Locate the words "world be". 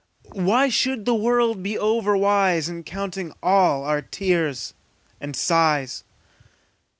1.13-1.77